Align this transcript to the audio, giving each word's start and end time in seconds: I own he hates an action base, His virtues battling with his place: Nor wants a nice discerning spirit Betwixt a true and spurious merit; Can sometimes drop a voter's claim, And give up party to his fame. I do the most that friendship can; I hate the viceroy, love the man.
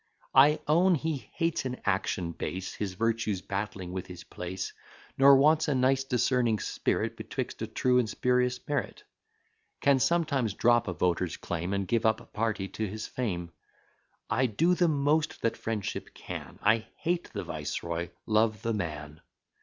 I 0.33 0.59
own 0.67 0.95
he 0.95 1.29
hates 1.33 1.63
an 1.65 1.79
action 1.85 2.31
base, 2.31 2.73
His 2.73 2.95
virtues 2.95 3.39
battling 3.43 3.91
with 3.91 4.07
his 4.07 4.23
place: 4.23 4.73
Nor 5.15 5.35
wants 5.37 5.67
a 5.67 5.75
nice 5.75 6.03
discerning 6.03 6.57
spirit 6.57 7.15
Betwixt 7.15 7.61
a 7.61 7.67
true 7.67 7.99
and 7.99 8.09
spurious 8.09 8.59
merit; 8.67 9.03
Can 9.79 9.99
sometimes 9.99 10.55
drop 10.55 10.87
a 10.87 10.93
voter's 10.93 11.37
claim, 11.37 11.71
And 11.71 11.87
give 11.87 12.07
up 12.07 12.33
party 12.33 12.67
to 12.69 12.87
his 12.87 13.05
fame. 13.05 13.51
I 14.27 14.47
do 14.47 14.73
the 14.73 14.87
most 14.87 15.39
that 15.43 15.55
friendship 15.55 16.15
can; 16.15 16.57
I 16.63 16.87
hate 16.97 17.29
the 17.31 17.43
viceroy, 17.43 18.09
love 18.25 18.63
the 18.63 18.73
man. 18.73 19.21